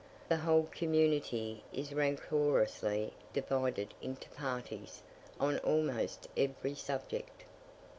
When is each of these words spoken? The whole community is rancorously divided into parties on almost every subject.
The 0.29 0.37
whole 0.37 0.63
community 0.71 1.63
is 1.71 1.93
rancorously 1.93 3.11
divided 3.33 3.93
into 4.01 4.31
parties 4.31 5.03
on 5.39 5.59
almost 5.59 6.27
every 6.35 6.73
subject. 6.73 7.43